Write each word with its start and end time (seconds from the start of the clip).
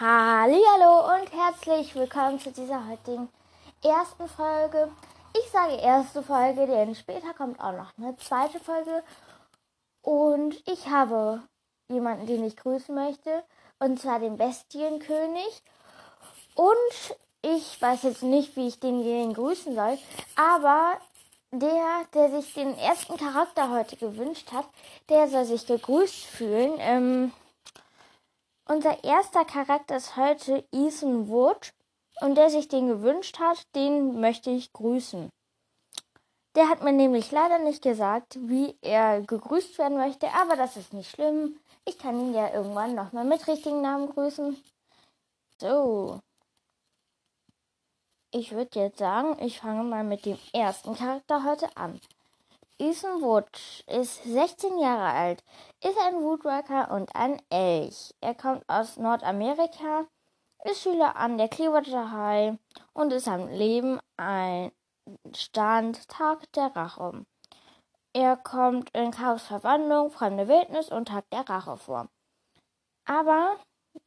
Hallo 0.00 1.14
und 1.14 1.32
herzlich 1.32 1.94
willkommen 1.94 2.40
zu 2.40 2.50
dieser 2.50 2.88
heutigen 2.88 3.28
ersten 3.80 4.26
Folge. 4.26 4.90
Ich 5.38 5.48
sage 5.52 5.76
erste 5.76 6.20
Folge, 6.20 6.66
denn 6.66 6.96
später 6.96 7.32
kommt 7.32 7.60
auch 7.60 7.70
noch 7.70 7.96
eine 7.96 8.16
zweite 8.16 8.58
Folge. 8.58 9.04
Und 10.02 10.60
ich 10.66 10.88
habe 10.88 11.42
jemanden, 11.86 12.26
den 12.26 12.44
ich 12.44 12.56
grüßen 12.56 12.92
möchte, 12.92 13.44
und 13.78 14.00
zwar 14.00 14.18
den 14.18 14.36
Bestienkönig. 14.36 15.62
Und 16.56 17.16
ich 17.42 17.80
weiß 17.80 18.02
jetzt 18.02 18.24
nicht, 18.24 18.56
wie 18.56 18.66
ich 18.66 18.80
denjenigen 18.80 19.34
grüßen 19.34 19.76
soll, 19.76 19.96
aber 20.34 20.94
der, 21.52 22.04
der 22.14 22.30
sich 22.32 22.52
den 22.52 22.76
ersten 22.78 23.16
Charakter 23.16 23.70
heute 23.70 23.94
gewünscht 23.94 24.50
hat, 24.50 24.66
der 25.08 25.28
soll 25.28 25.44
sich 25.44 25.68
gegrüßt 25.68 26.24
fühlen. 26.24 26.72
Ähm, 26.78 27.32
unser 28.66 29.04
erster 29.04 29.44
Charakter 29.44 29.96
ist 29.96 30.16
heute 30.16 30.66
Ethan 30.72 31.28
Wood 31.28 31.72
und 32.20 32.36
der 32.36 32.50
sich 32.50 32.68
den 32.68 32.88
gewünscht 32.88 33.38
hat, 33.38 33.62
den 33.74 34.20
möchte 34.20 34.50
ich 34.50 34.72
grüßen. 34.72 35.30
Der 36.54 36.68
hat 36.68 36.82
mir 36.84 36.92
nämlich 36.92 37.32
leider 37.32 37.58
nicht 37.58 37.82
gesagt, 37.82 38.38
wie 38.40 38.78
er 38.80 39.22
gegrüßt 39.22 39.76
werden 39.78 39.98
möchte, 39.98 40.28
aber 40.34 40.56
das 40.56 40.76
ist 40.76 40.92
nicht 40.92 41.10
schlimm. 41.10 41.58
Ich 41.84 41.98
kann 41.98 42.20
ihn 42.20 42.32
ja 42.32 42.52
irgendwann 42.52 42.94
nochmal 42.94 43.24
mit 43.24 43.46
richtigen 43.48 43.82
Namen 43.82 44.08
grüßen. 44.10 44.56
So. 45.60 46.20
Ich 48.30 48.52
würde 48.52 48.80
jetzt 48.80 48.98
sagen, 48.98 49.36
ich 49.44 49.60
fange 49.60 49.82
mal 49.84 50.04
mit 50.04 50.24
dem 50.26 50.38
ersten 50.52 50.94
Charakter 50.94 51.44
heute 51.44 51.76
an. 51.76 52.00
Ethan 52.80 53.22
Wood 53.22 53.84
ist 53.86 54.24
16 54.24 54.78
Jahre 54.78 55.04
alt, 55.04 55.44
ist 55.80 55.96
ein 55.96 56.16
Woodworker 56.16 56.90
und 56.90 57.14
ein 57.14 57.40
Elch. 57.48 58.12
Er 58.20 58.34
kommt 58.34 58.64
aus 58.68 58.96
Nordamerika, 58.96 60.06
ist 60.64 60.82
Schüler 60.82 61.14
an 61.14 61.38
der 61.38 61.46
Clearwater 61.46 62.10
High 62.10 62.58
und 62.92 63.12
ist 63.12 63.28
am 63.28 63.46
Leben 63.48 64.00
ein 64.16 64.72
Stand 65.36 66.08
Tag 66.08 66.50
der 66.54 66.74
Rache. 66.74 67.24
Er 68.12 68.36
kommt 68.36 68.90
in 68.90 69.12
Chaos 69.12 69.44
Verwandlung, 69.44 70.10
fremde 70.10 70.48
Wildnis 70.48 70.90
und 70.90 71.06
Tag 71.06 71.30
der 71.30 71.48
Rache 71.48 71.76
vor. 71.76 72.08
Aber 73.04 73.56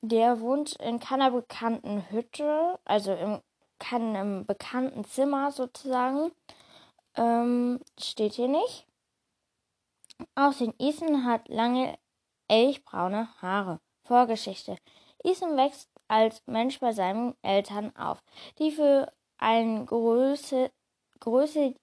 der 0.02 0.42
wohnt 0.42 0.76
in 0.82 1.00
keiner 1.00 1.32
bekannten 1.32 2.10
Hütte, 2.10 2.78
also 2.84 3.14
in 3.14 3.42
keinem 3.80 4.46
bekannten 4.46 5.06
Zimmer 5.06 5.54
sozusagen 5.54 6.34
ähm, 7.18 7.80
steht 8.00 8.34
hier 8.34 8.48
nicht. 8.48 8.88
Außerdem, 10.36 10.74
Ethan 10.80 11.26
hat 11.26 11.48
lange 11.50 11.98
elchbraune 12.48 13.30
Haare. 13.42 13.80
Vorgeschichte. 14.04 14.78
Ethan 15.24 15.58
wächst 15.58 15.90
als 16.08 16.42
Mensch 16.48 16.80
bei 16.80 16.94
seinen 16.94 17.36
Eltern 17.42 17.96
auf, 17.96 18.24
die 18.58 18.72
für 18.72 19.12
ein 19.38 19.86
Größe, 19.86 20.72
Größe 21.20 21.76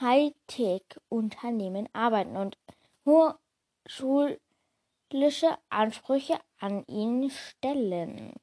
Hightech-Unternehmen 0.00 1.88
arbeiten 1.92 2.36
und 2.36 2.56
hohe 3.04 3.38
schulische 3.86 5.58
Ansprüche 5.68 6.38
an 6.58 6.84
ihn 6.86 7.30
stellen. 7.30 8.34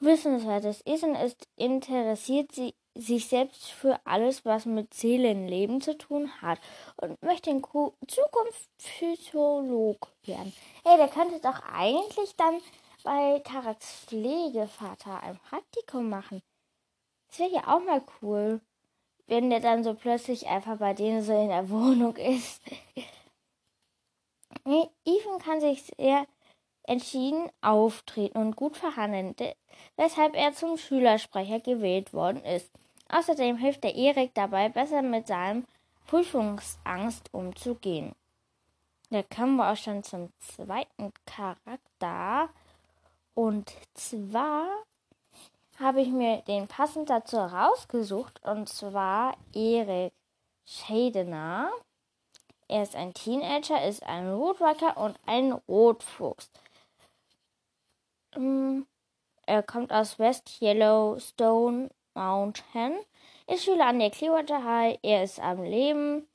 Wissenswertes 0.00 0.82
Essen 0.82 1.14
ist 1.14 1.48
interessiert 1.56 2.52
sie, 2.52 2.74
sich 2.94 3.26
selbst 3.26 3.70
für 3.72 3.98
alles, 4.04 4.44
was 4.44 4.66
mit 4.66 4.94
Seelenleben 4.94 5.80
zu 5.80 5.98
tun 5.98 6.30
hat 6.40 6.60
und 6.96 7.20
möchte 7.22 7.50
in 7.50 7.62
Zukunft 7.62 8.68
Psycholog 8.78 10.12
werden. 10.24 10.52
Ey, 10.84 10.96
der 10.96 11.08
könnte 11.08 11.40
doch 11.40 11.60
eigentlich 11.72 12.36
dann 12.36 12.60
bei 13.02 13.40
Karaks 13.40 14.04
Pflegevater 14.06 15.22
ein 15.22 15.38
Praktikum 15.38 16.08
machen. 16.08 16.40
Das 17.28 17.40
wäre 17.40 17.50
ja 17.52 17.74
auch 17.74 17.84
mal 17.84 18.02
cool, 18.22 18.60
wenn 19.26 19.50
der 19.50 19.60
dann 19.60 19.82
so 19.82 19.94
plötzlich 19.94 20.46
einfach 20.46 20.78
bei 20.78 20.94
denen 20.94 21.22
so 21.22 21.32
in 21.32 21.48
der 21.48 21.68
Wohnung 21.70 22.16
ist. 22.16 22.62
Ethan 24.64 25.38
kann 25.40 25.60
sich 25.60 25.82
sehr 25.98 26.26
entschieden 26.84 27.50
auftreten 27.60 28.38
und 28.38 28.56
gut 28.56 28.76
verhandeln, 28.76 29.34
weshalb 29.96 30.36
er 30.36 30.52
zum 30.52 30.76
Schülersprecher 30.76 31.60
gewählt 31.60 32.12
worden 32.12 32.44
ist. 32.44 32.70
Außerdem 33.08 33.56
hilft 33.56 33.84
der 33.84 33.94
Erik 33.94 34.34
dabei, 34.34 34.68
besser 34.68 35.02
mit 35.02 35.26
seinem 35.26 35.64
Prüfungsangst 36.06 37.32
umzugehen. 37.32 38.14
Da 39.10 39.22
kommen 39.22 39.56
wir 39.56 39.70
auch 39.70 39.76
schon 39.76 40.02
zum 40.02 40.32
zweiten 40.40 41.12
Charakter. 41.26 42.48
Und 43.34 43.72
zwar 43.94 44.66
habe 45.78 46.00
ich 46.00 46.08
mir 46.08 46.42
den 46.42 46.66
passend 46.66 47.10
dazu 47.10 47.36
rausgesucht. 47.36 48.40
Und 48.44 48.68
zwar 48.68 49.36
Erik 49.52 50.12
Shadener. 50.64 51.70
Er 52.66 52.82
ist 52.82 52.96
ein 52.96 53.12
Teenager, 53.12 53.84
ist 53.84 54.02
ein 54.04 54.30
Roadrucker 54.32 54.96
und 54.96 55.18
ein 55.26 55.52
Rotfuchs. 55.52 56.50
Ähm, 58.36 58.86
er 59.46 59.62
kommt 59.62 59.92
aus 59.92 60.18
West 60.18 60.60
Yellowstone 60.60 61.90
Mountain, 62.14 62.94
ist 63.46 63.64
Schüler 63.64 63.86
an 63.86 63.98
der 63.98 64.10
Clearwater 64.10 64.64
High, 64.64 64.98
er 65.02 65.24
ist 65.24 65.40
am 65.40 65.62
Leben 65.62 66.26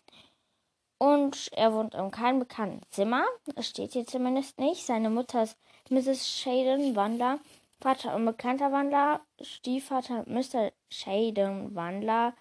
und 1.00 1.50
er 1.54 1.74
wohnt 1.74 1.96
in 1.96 2.12
keinem 2.12 2.40
bekannten 2.40 2.82
Zimmer. 2.92 3.26
Das 3.56 3.70
steht 3.70 3.94
hier 3.94 4.06
zumindest 4.06 4.60
nicht. 4.60 4.86
Seine 4.86 5.10
Mutter 5.10 5.44
ist 5.44 5.58
Mrs. 5.90 6.28
Shaden 6.28 6.96
Wandler, 6.96 7.40
Vater 7.82 8.16
unbekannter 8.16 8.72
Wandler, 8.72 9.22
Stiefvater 9.42 10.26
Mr. 10.28 10.72
Shaden 10.92 11.74
Wandler, 11.74 12.36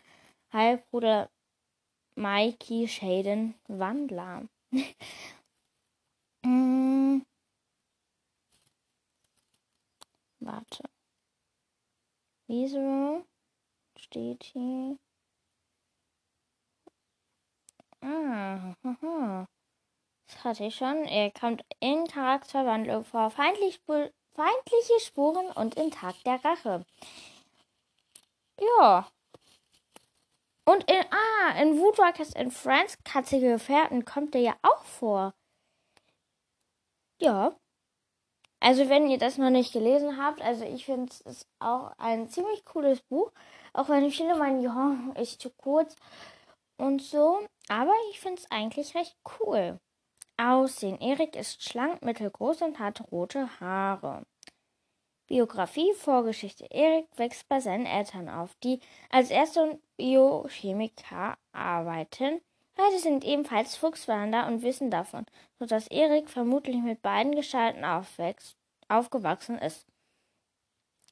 Halbbruder 0.52 1.30
Mikey 2.16 2.88
Shaden 2.88 3.54
Wandler. 3.68 4.48
Warte. 10.48 10.82
Wieso 12.47 13.22
steht 13.98 14.44
hier? 14.44 14.98
Ah, 18.00 18.75
haha. 18.82 19.47
Das 20.26 20.44
hatte 20.44 20.64
ich 20.64 20.75
schon. 20.76 21.04
Er 21.04 21.31
kommt 21.32 21.66
in 21.81 22.06
Charakterwandlung 22.06 23.04
vor. 23.04 23.31
Feindlich, 23.31 23.82
feindliche 23.84 25.00
Spuren 25.00 25.50
und 25.53 25.75
in 25.75 25.91
Tag 25.91 26.14
der 26.25 26.42
Rache. 26.42 26.86
Ja. 28.59 29.10
Und 30.65 30.91
in, 30.91 31.04
ah, 31.10 31.60
in 31.60 31.78
Woodwalkers 31.78 32.34
and 32.34 32.54
Friends, 32.54 32.97
katzige 33.04 33.50
Gefährten, 33.53 34.06
kommt 34.06 34.34
er 34.34 34.41
ja 34.41 34.56
auch 34.62 34.84
vor. 34.84 35.34
Ja. 37.20 37.54
Also 38.60 38.88
wenn 38.88 39.08
ihr 39.08 39.19
das 39.19 39.38
noch 39.38 39.50
nicht 39.50 39.72
gelesen 39.72 40.19
habt, 40.19 40.42
also 40.42 40.64
ich 40.64 40.84
finde 40.84 41.12
es 41.24 41.46
auch 41.60 41.92
ein 41.98 42.28
ziemlich 42.28 42.64
cooles 42.64 43.00
Buch, 43.02 43.30
auch 43.72 43.88
wenn 43.88 44.10
viele 44.10 44.36
meinen, 44.36 44.60
ja, 44.60 44.96
ist 45.20 45.41
zu 45.41 45.50
kurz 45.50 45.94
und 46.76 47.00
so, 47.02 47.47
aber 47.68 47.92
ich 48.10 48.20
finde 48.20 48.41
es 48.41 48.50
eigentlich 48.50 48.94
recht 48.94 49.16
cool. 49.41 49.78
Aussehen. 50.41 51.00
Erik 51.00 51.34
ist 51.34 51.64
schlank, 51.64 52.02
mittelgroß 52.02 52.62
und 52.62 52.78
hat 52.78 53.10
rote 53.10 53.60
Haare. 53.60 54.24
Biografie, 55.28 55.92
Vorgeschichte. 55.94 56.66
Erik 56.70 57.06
wächst 57.16 57.48
bei 57.48 57.60
seinen 57.60 57.86
Eltern 57.86 58.28
auf, 58.28 58.54
die 58.62 58.80
als 59.10 59.30
erste 59.30 59.80
Biochemiker 59.97 61.36
arbeiten. 61.52 62.41
Beide 62.78 63.00
sind 63.00 63.25
ebenfalls 63.25 63.75
Fuchswander 63.75 64.47
und 64.47 64.62
wissen 64.62 64.89
davon, 64.89 65.27
sodass 65.59 65.89
Erik 65.89 66.31
vermutlich 66.31 66.77
mit 66.77 67.03
beiden 67.03 67.34
Gestalten 67.34 67.84
aufwächst, 67.84 68.57
aufgewachsen 68.86 69.59
ist. 69.59 69.84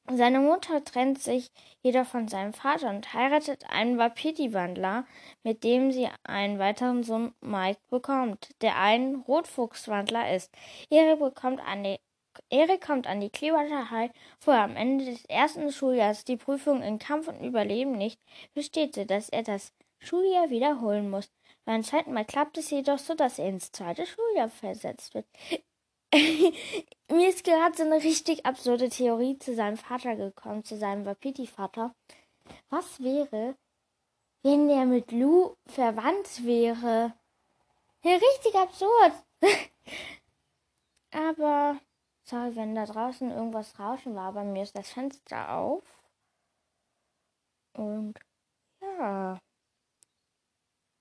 Seine 0.09 0.39
Mutter 0.39 0.81
trennt 0.85 1.19
sich 1.19 1.51
jedoch 1.81 2.05
von 2.05 2.29
seinem 2.29 2.53
Vater 2.53 2.89
und 2.89 3.13
heiratet 3.13 3.65
einen 3.69 3.97
Wapiti-Wandler, 3.97 5.05
mit 5.43 5.65
dem 5.65 5.91
sie 5.91 6.07
einen 6.23 6.57
weiteren 6.57 7.03
Sohn 7.03 7.35
Mike 7.41 7.81
bekommt, 7.89 8.49
der 8.61 8.77
ein 8.77 9.15
Rotfuchswandler 9.27 10.33
ist. 10.33 10.49
Erik 10.89 11.19
bekommt 11.19 11.59
an 11.59 11.83
die 11.83 11.99
Erik 12.49 12.79
kommt 12.79 13.07
an 13.07 13.19
die 13.19 13.29
Clearwater 13.29 13.91
High, 13.91 14.11
wo 14.39 14.51
er 14.51 14.63
am 14.63 14.77
Ende 14.77 15.03
des 15.03 15.25
ersten 15.25 15.69
Schuljahres 15.73 16.23
die 16.23 16.37
Prüfung 16.37 16.81
in 16.81 16.97
Kampf 16.97 17.27
und 17.27 17.43
Überleben 17.43 17.97
nicht 17.97 18.21
besteht, 18.53 19.09
dass 19.09 19.27
er 19.27 19.43
das 19.43 19.73
Schuljahr 19.99 20.49
wiederholen 20.49 21.09
muss. 21.09 21.29
Zweiten 21.83 22.13
Mal 22.13 22.25
klappt 22.25 22.57
es 22.57 22.69
jedoch 22.69 22.97
so, 22.97 23.13
dass 23.13 23.39
er 23.39 23.49
ins 23.49 23.71
zweite 23.71 24.05
Schuljahr 24.05 24.49
versetzt 24.49 25.13
wird. 25.13 25.25
Mir 27.11 27.29
ist 27.29 27.43
gerade 27.43 27.75
so 27.75 27.83
eine 27.83 28.01
richtig 28.03 28.45
absurde 28.45 28.89
Theorie 28.89 29.37
zu 29.37 29.53
seinem 29.53 29.77
Vater 29.77 30.15
gekommen, 30.15 30.63
zu 30.63 30.77
seinem 30.77 31.05
Wapiti-Vater. 31.05 31.93
Was 32.69 33.01
wäre, 33.01 33.55
wenn 34.43 34.69
der 34.69 34.85
mit 34.85 35.11
Lou 35.11 35.55
verwandt 35.65 36.45
wäre? 36.45 37.13
Ja, 38.03 38.13
richtig 38.13 38.55
absurd. 38.55 39.13
Sorry, 42.29 42.53
wenn 42.57 42.75
da 42.75 42.85
draußen 42.85 43.31
irgendwas 43.31 43.79
rauschen 43.79 44.13
war, 44.13 44.33
bei 44.33 44.43
mir 44.43 44.63
ist 44.63 44.77
das 44.77 44.89
Fenster 44.89 45.49
auf. 45.49 45.83
Und 47.73 48.19
ja. 48.81 49.39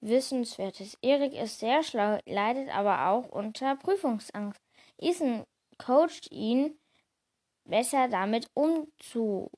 Wissenswertes. 0.07 0.97
Erik 1.03 1.35
ist 1.35 1.59
sehr 1.59 1.83
schlau, 1.83 2.19
leidet 2.27 2.69
aber 2.75 3.09
auch 3.09 3.29
unter 3.29 3.77
Prüfungsangst. 3.77 4.61
Ethan 4.99 5.45
coacht 5.79 6.31
ihn, 6.31 6.79
besser 7.65 8.09
damit 8.09 8.49
umzugehen. 8.55 9.51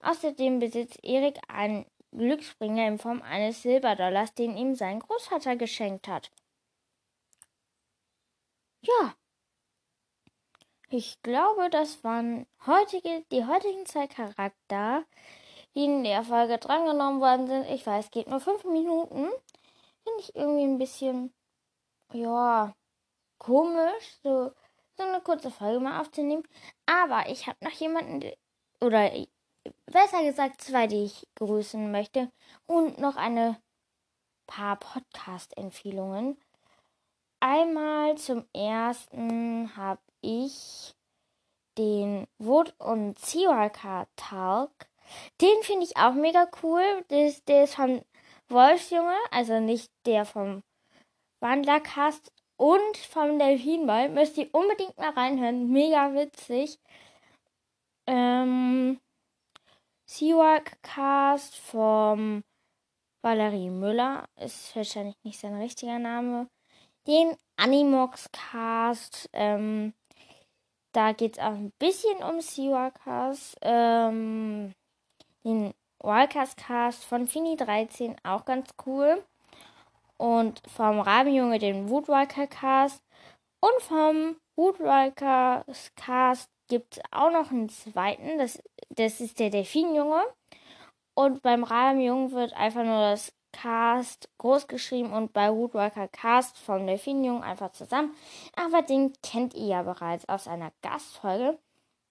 Außerdem 0.00 0.58
besitzt 0.58 0.98
Erik 1.02 1.38
einen 1.48 1.86
Glücksbringer 2.12 2.86
in 2.86 2.98
Form 2.98 3.22
eines 3.22 3.62
Silberdollars, 3.62 4.34
den 4.34 4.56
ihm 4.56 4.74
sein 4.74 5.00
Großvater 5.00 5.56
geschenkt 5.56 6.08
hat. 6.08 6.30
Ja. 8.82 9.14
Ich 10.90 11.20
glaube, 11.22 11.70
das 11.70 12.04
waren 12.04 12.46
heutige, 12.66 13.24
die 13.32 13.44
heutigen 13.44 13.84
zwei 13.86 14.06
Charakter, 14.06 15.04
die 15.74 15.84
in 15.84 16.04
der 16.04 16.22
Folge 16.22 16.58
drangenommen 16.58 17.20
worden 17.20 17.46
sind. 17.46 17.66
Ich 17.68 17.86
weiß, 17.86 18.10
geht 18.10 18.28
nur 18.28 18.40
fünf 18.40 18.64
Minuten. 18.64 19.28
Finde 20.02 20.20
ich 20.20 20.34
irgendwie 20.34 20.64
ein 20.64 20.78
bisschen, 20.78 21.32
ja, 22.12 22.74
komisch, 23.38 24.18
so, 24.22 24.52
so 24.96 25.02
eine 25.02 25.20
kurze 25.20 25.50
Folge 25.50 25.80
mal 25.80 26.00
aufzunehmen. 26.00 26.44
Aber 26.86 27.28
ich 27.28 27.46
habe 27.46 27.64
noch 27.64 27.72
jemanden, 27.72 28.30
oder 28.80 29.10
besser 29.86 30.22
gesagt 30.22 30.60
zwei, 30.60 30.86
die 30.86 31.04
ich 31.04 31.26
grüßen 31.36 31.90
möchte. 31.90 32.30
Und 32.66 32.98
noch 32.98 33.16
eine 33.16 33.60
paar 34.46 34.76
Podcast-Empfehlungen. 34.76 36.38
Einmal 37.40 38.16
zum 38.16 38.46
ersten 38.54 39.76
habe 39.76 40.00
ich 40.20 40.94
den 41.76 42.26
Wood 42.38 42.74
und 42.78 43.18
Ziwaka 43.18 44.06
Talk. 44.16 44.70
Den 45.40 45.62
finde 45.62 45.86
ich 45.86 45.96
auch 45.96 46.14
mega 46.14 46.48
cool. 46.62 46.82
Das, 47.08 47.44
der 47.44 47.64
ist 47.64 47.74
von 47.74 48.02
Wolfsjunge, 48.48 49.16
also 49.30 49.60
nicht 49.60 49.90
der 50.06 50.24
vom 50.24 50.62
Wandlercast 51.40 52.32
und 52.56 52.96
vom 52.96 53.38
Delfinball. 53.38 54.08
Müsst 54.08 54.38
ihr 54.38 54.48
unbedingt 54.52 54.96
mal 54.98 55.10
reinhören. 55.10 55.70
Mega 55.70 56.14
witzig. 56.14 56.78
Ähm, 58.06 59.00
Seawalk 60.06 60.82
Cast 60.82 61.56
vom 61.56 62.44
Valerie 63.22 63.70
Müller 63.70 64.28
ist 64.36 64.76
wahrscheinlich 64.76 65.16
nicht 65.24 65.40
sein 65.40 65.54
richtiger 65.54 65.98
Name 65.98 66.48
den 67.06 67.36
Animox 67.56 68.30
Cast. 68.32 69.28
Ähm, 69.32 69.94
da 70.92 71.12
geht 71.12 71.34
es 71.34 71.42
auch 71.42 71.52
ein 71.52 71.72
bisschen 71.78 72.22
um 72.22 72.40
Seawalkers. 72.40 73.56
Ähm, 73.62 74.72
den 75.44 75.74
Wildcast 76.02 76.56
Cast 76.56 77.04
von 77.04 77.26
Fini 77.26 77.56
13 77.56 78.16
auch 78.24 78.44
ganz 78.44 78.70
cool. 78.86 79.22
Und 80.16 80.62
vom 80.68 81.00
Rabenjunge 81.00 81.58
den 81.58 81.88
Woodwalker 81.88 82.46
Cast. 82.46 83.02
Und 83.60 83.82
vom 83.82 84.36
Woodwalker 84.56 85.64
Cast 85.96 86.50
gibt 86.68 86.96
es 86.96 87.02
auch 87.10 87.30
noch 87.30 87.50
einen 87.50 87.68
zweiten. 87.68 88.38
Das, 88.38 88.62
das 88.90 89.20
ist 89.20 89.38
der 89.38 89.50
Delfinjunge. 89.50 90.22
Und 91.14 91.42
beim 91.42 91.64
Rabenjungen 91.64 92.32
wird 92.32 92.54
einfach 92.54 92.84
nur 92.84 93.10
das 93.10 93.32
Cast 93.52 94.28
groß 94.38 94.66
geschrieben 94.66 95.12
und 95.12 95.32
bei 95.32 95.52
Woodworker 95.52 96.08
Cast 96.08 96.58
vom 96.58 96.86
Delfinjungen 96.86 97.42
einfach 97.42 97.70
zusammen. 97.70 98.14
Aber 98.56 98.82
den 98.82 99.12
kennt 99.22 99.54
ihr 99.54 99.66
ja 99.66 99.82
bereits 99.82 100.28
aus 100.28 100.48
einer 100.48 100.72
Gastfolge. 100.82 101.58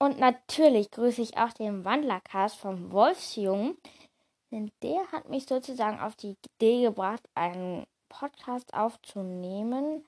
Und 0.03 0.19
natürlich 0.19 0.91
grüße 0.91 1.21
ich 1.21 1.37
auch 1.37 1.53
den 1.53 1.85
Wandlercast 1.85 2.57
vom 2.57 2.91
Wolfsjungen, 2.91 3.77
denn 4.51 4.69
der 4.81 5.09
hat 5.13 5.29
mich 5.29 5.45
sozusagen 5.45 5.97
auf 5.97 6.17
die 6.17 6.35
Idee 6.57 6.81
gebracht, 6.81 7.23
einen 7.35 7.87
Podcast 8.09 8.73
aufzunehmen. 8.73 10.05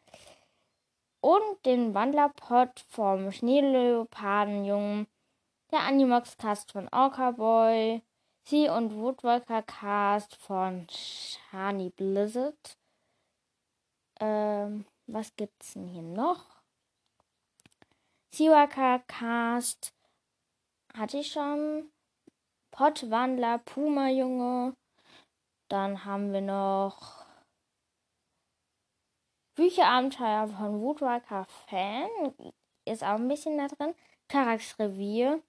Und 1.22 1.66
den 1.66 1.94
Wandlerpod 1.94 2.78
vom 2.90 3.32
Schneeleopardenjungen, 3.32 5.08
der 5.72 5.80
Animox-Cast 5.84 6.74
von 6.74 6.90
Orca 6.90 7.32
Boy, 7.32 8.02
Sie 8.44 8.68
und 8.68 8.98
Woodwalker 8.98 9.64
Cast 9.64 10.36
von 10.36 10.88
Shani 10.90 11.90
Blizzard. 11.92 12.78
Ähm, 14.20 14.84
was 15.08 15.34
gibt's 15.38 15.72
denn 15.72 15.88
hier 15.88 16.02
noch? 16.02 16.55
Seawalker 18.36 19.00
Cast 19.08 19.94
hatte 20.94 21.20
ich 21.20 21.32
schon. 21.32 21.90
Pottwandler, 22.72 23.60
Puma 23.60 24.10
Junge. 24.10 24.76
Dann 25.70 26.04
haben 26.04 26.34
wir 26.34 26.42
noch 26.42 27.26
Bücherabenteuer 29.56 30.50
von 30.50 30.82
Woodwalker 30.82 31.46
Fan. 31.46 32.10
Ist 32.84 33.06
auch 33.06 33.16
ein 33.16 33.30
bisschen 33.30 33.58
da 33.58 33.68
drin. 33.68 33.96
Karax 34.28 34.78
Revier. 34.80 35.42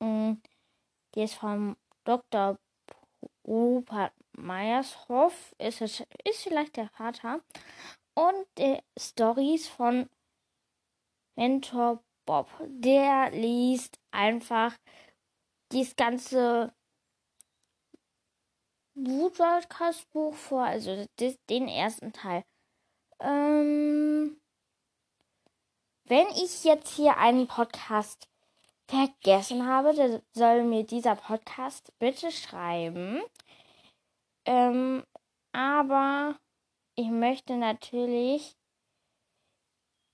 Die 0.00 1.20
ist 1.20 1.34
vom 1.34 1.76
Dr. 2.04 2.60
Rupert 3.44 4.12
Meyershoff, 4.36 5.52
ist, 5.58 5.80
ist 5.80 6.42
vielleicht 6.44 6.76
der 6.76 6.88
Vater. 6.90 7.40
Und 8.14 8.46
die 8.58 8.78
Stories 8.98 9.68
von 9.68 10.08
Mentor 11.36 12.02
Bob. 12.26 12.48
Der 12.66 13.30
liest 13.30 13.98
einfach 14.10 14.76
dieses 15.72 15.96
ganze 15.96 16.74
Podcast-Buch 18.94 20.34
vor, 20.34 20.64
also 20.64 21.06
den 21.48 21.68
ersten 21.68 22.12
Teil. 22.12 22.44
Ähm, 23.20 24.40
wenn 26.04 26.28
ich 26.28 26.64
jetzt 26.64 26.94
hier 26.94 27.16
einen 27.16 27.46
Podcast 27.46 28.28
vergessen 28.88 29.66
habe, 29.66 29.94
dann 29.94 30.22
soll 30.34 30.64
mir 30.64 30.84
dieser 30.84 31.16
Podcast 31.16 31.92
bitte 31.98 32.30
schreiben. 32.30 33.22
Ähm, 34.44 35.04
aber 35.52 36.38
ich 36.94 37.08
möchte 37.08 37.56
natürlich 37.56 38.56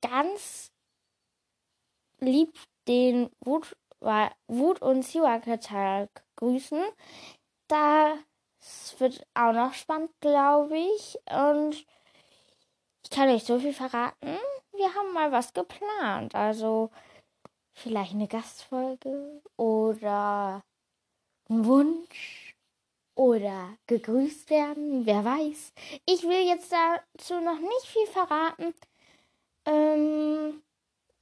ganz 0.00 0.72
lieb 2.20 2.52
den 2.86 3.30
Wut, 3.40 3.76
Wut 4.00 4.82
und 4.82 5.02
Siwaka-Tag 5.02 6.24
grüßen. 6.36 6.82
Das 7.68 8.18
wird 8.98 9.26
auch 9.34 9.52
noch 9.52 9.74
spannend, 9.74 10.10
glaube 10.20 10.78
ich. 10.78 11.18
Und 11.30 11.84
ich 13.02 13.10
kann 13.10 13.28
euch 13.28 13.44
so 13.44 13.58
viel 13.58 13.74
verraten. 13.74 14.38
Wir 14.72 14.94
haben 14.94 15.12
mal 15.12 15.32
was 15.32 15.52
geplant. 15.52 16.34
Also 16.34 16.90
vielleicht 17.72 18.12
eine 18.12 18.28
Gastfolge 18.28 19.42
oder 19.56 20.62
ein 21.48 21.64
Wunsch 21.64 22.47
oder 23.18 23.76
gegrüßt 23.88 24.48
werden, 24.48 25.04
wer 25.04 25.24
weiß. 25.24 25.72
Ich 26.06 26.22
will 26.22 26.46
jetzt 26.46 26.72
dazu 26.72 27.40
noch 27.40 27.58
nicht 27.58 27.86
viel 27.86 28.06
verraten. 28.06 28.72
Ähm, 29.66 30.62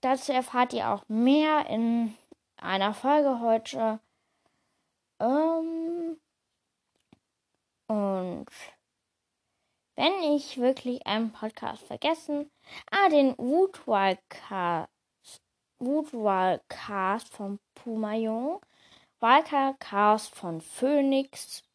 dazu 0.02 0.30
erfahrt 0.32 0.74
ihr 0.74 0.90
auch 0.90 1.08
mehr 1.08 1.66
in 1.70 2.14
einer 2.58 2.92
Folge 2.92 3.40
heute. 3.40 3.98
Ähm, 5.20 6.18
und 7.86 8.46
wenn 9.94 10.22
ich 10.34 10.58
wirklich 10.58 11.06
einen 11.06 11.32
Podcast 11.32 11.82
vergessen, 11.82 12.50
ah, 12.90 13.08
den 13.08 13.34
Woodwalker 13.38 14.90
Woodwall-Cast 15.78 17.32
von 17.32 17.58
Puma 17.74 18.14
Jung, 18.14 18.60
Walker-Cast 19.20 20.34
von 20.34 20.60
Phoenix. 20.60 21.65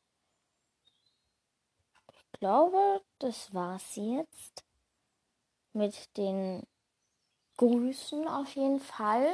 Ich 2.41 2.47
glaube, 2.47 3.03
das 3.19 3.53
war's 3.53 3.95
jetzt 3.97 4.63
mit 5.73 6.17
den 6.17 6.65
Grüßen 7.57 8.27
auf 8.27 8.55
jeden 8.55 8.79
Fall. 8.79 9.27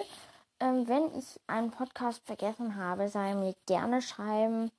Ähm, 0.60 0.90
wenn 0.90 1.18
ich 1.18 1.40
einen 1.48 1.72
Podcast 1.72 2.22
vergessen 2.26 2.76
habe, 2.76 3.08
sei 3.08 3.34
mir 3.34 3.56
gerne 3.66 4.02
schreiben, 4.02 4.74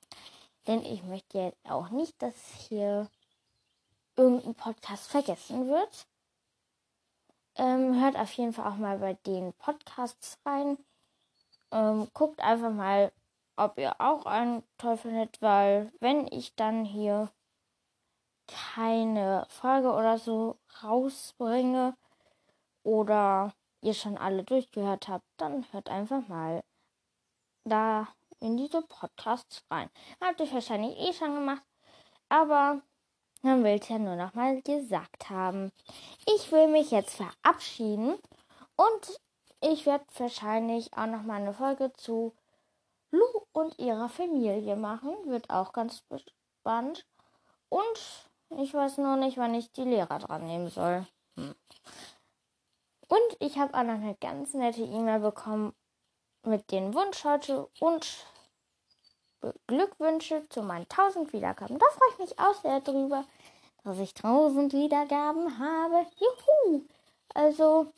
denn 0.67 0.85
ich 0.85 1.01
möchte 1.01 1.39
jetzt 1.39 1.71
auch 1.71 1.89
nicht, 1.89 2.21
dass 2.21 2.35
hier 2.67 3.09
irgendein 4.15 4.53
Podcast 4.53 5.09
vergessen 5.09 5.67
wird. 5.67 6.05
Ähm, 7.55 7.99
hört 7.99 8.15
auf 8.15 8.31
jeden 8.33 8.53
Fall 8.53 8.71
auch 8.71 8.77
mal 8.77 8.99
bei 8.99 9.15
den 9.25 9.53
Podcasts 9.53 10.37
rein. 10.45 10.77
Ähm, 11.71 12.07
guckt 12.13 12.41
einfach 12.41 12.73
mal, 12.73 13.11
ob 13.55 13.79
ihr 13.79 13.99
auch 13.99 14.27
einen 14.27 14.61
toll 14.77 14.97
findet, 14.97 15.41
weil 15.41 15.91
wenn 15.99 16.27
ich 16.27 16.53
dann 16.53 16.85
hier 16.85 17.31
keine 18.49 19.45
Folge 19.49 19.91
oder 19.91 20.17
so 20.17 20.57
rausbringe, 20.83 21.95
oder 22.83 23.53
ihr 23.81 23.93
schon 23.93 24.17
alle 24.17 24.43
durchgehört 24.43 25.07
habt, 25.07 25.25
dann 25.37 25.65
hört 25.71 25.89
einfach 25.89 26.27
mal 26.27 26.63
da 27.63 28.07
in 28.39 28.57
diese 28.57 28.81
Podcasts 28.81 29.63
rein. 29.69 29.89
Habt 30.21 30.39
ihr 30.39 30.51
wahrscheinlich 30.51 30.97
eh 30.97 31.13
schon 31.13 31.35
gemacht, 31.35 31.63
aber 32.29 32.81
dann 33.41 33.63
will 33.63 33.79
es 33.79 33.87
ja 33.87 33.99
nur 33.99 34.15
noch 34.15 34.33
mal 34.33 34.61
gesagt 34.61 35.29
haben. 35.29 35.71
Ich 36.25 36.51
will 36.51 36.67
mich 36.67 36.91
jetzt 36.91 37.15
verabschieden 37.15 38.17
und 38.75 39.19
ich 39.61 39.85
werde 39.85 40.05
wahrscheinlich 40.17 40.93
auch 40.93 41.07
noch 41.07 41.23
mal 41.23 41.41
eine 41.41 41.53
Folge 41.53 41.91
zu 41.93 42.33
Lu 43.11 43.25
und 43.51 43.77
ihrer 43.77 44.09
Familie 44.09 44.75
machen. 44.75 45.13
Wird 45.25 45.49
auch 45.49 45.73
ganz 45.73 46.03
spannend. 46.61 47.05
Und 47.69 48.28
ich 48.57 48.73
weiß 48.73 48.97
nur 48.97 49.15
nicht, 49.15 49.37
wann 49.37 49.53
ich 49.53 49.71
die 49.71 49.83
Lehrer 49.83 50.19
dran 50.19 50.45
nehmen 50.45 50.69
soll. 50.69 51.05
Hm. 51.35 51.55
Und 53.07 53.37
ich 53.39 53.57
habe 53.57 53.73
auch 53.73 53.83
noch 53.83 53.95
eine 53.95 54.15
ganz 54.15 54.53
nette 54.53 54.81
E-Mail 54.81 55.19
bekommen 55.19 55.73
mit 56.43 56.71
den 56.71 56.93
Wunschhorte 56.93 57.67
und 57.79 58.25
Glückwünsche 59.67 60.47
zu 60.49 60.61
meinen 60.61 60.85
1000 60.89 61.33
Wiedergaben. 61.33 61.79
Da 61.79 61.85
freue 61.87 62.09
ich 62.11 62.19
mich 62.19 62.39
auch 62.39 62.55
sehr 62.55 62.81
drüber, 62.81 63.25
dass 63.83 63.99
ich 63.99 64.15
1000 64.15 64.73
Wiedergaben 64.73 65.59
habe. 65.59 66.05
Juhu! 66.17 66.85
Also, 67.33 67.91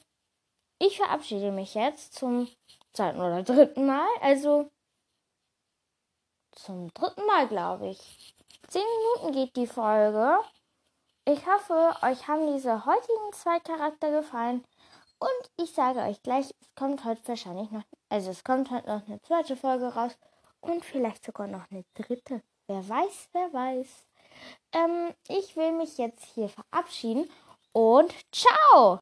ich 0.79 0.97
verabschiede 0.97 1.51
mich 1.51 1.73
jetzt 1.73 2.15
zum 2.15 2.47
zweiten 2.93 3.19
oder 3.19 3.43
dritten 3.43 3.85
Mal. 3.85 4.07
Also, 4.21 4.69
zum 6.51 6.93
dritten 6.93 7.25
Mal, 7.25 7.47
glaube 7.47 7.89
ich. 7.89 8.35
Zehn 8.71 8.83
Minuten 8.85 9.33
geht 9.33 9.57
die 9.57 9.67
Folge. 9.67 10.39
Ich 11.25 11.45
hoffe, 11.45 11.93
euch 12.03 12.25
haben 12.29 12.53
diese 12.53 12.85
heutigen 12.85 13.33
zwei 13.33 13.59
Charakter 13.59 14.11
gefallen. 14.11 14.63
Und 15.19 15.51
ich 15.61 15.73
sage 15.73 15.99
euch 15.99 16.23
gleich, 16.23 16.45
es 16.61 16.73
kommt 16.73 17.03
heute 17.03 17.27
wahrscheinlich 17.27 17.69
noch, 17.69 17.83
also 18.07 18.31
es 18.31 18.45
kommt 18.45 18.71
heute 18.71 18.87
noch 18.87 19.05
eine 19.05 19.21
zweite 19.23 19.57
Folge 19.57 19.93
raus 19.93 20.17
und 20.61 20.85
vielleicht 20.85 21.25
sogar 21.25 21.47
noch 21.47 21.69
eine 21.69 21.83
dritte. 21.95 22.43
Wer 22.67 22.87
weiß, 22.87 23.27
wer 23.33 23.51
weiß. 23.51 24.07
Ähm, 24.71 25.13
ich 25.27 25.57
will 25.57 25.73
mich 25.73 25.97
jetzt 25.97 26.23
hier 26.33 26.47
verabschieden 26.47 27.29
und 27.73 28.15
ciao! 28.33 28.99